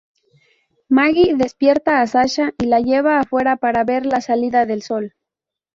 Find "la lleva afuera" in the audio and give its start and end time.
2.65-3.57